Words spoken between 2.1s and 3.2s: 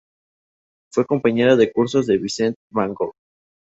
Vincent van Gogh.